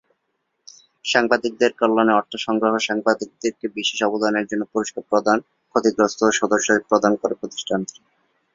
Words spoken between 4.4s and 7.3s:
জন্য পুরস্কার প্রদান, ক্ষতিগ্রস্ত সদস্যদের প্রদান